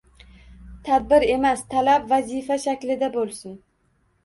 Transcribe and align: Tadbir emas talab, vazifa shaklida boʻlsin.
Tadbir 0.87 1.25
emas 1.33 1.61
talab, 1.75 2.09
vazifa 2.15 2.59
shaklida 2.67 3.13
boʻlsin. 3.21 3.57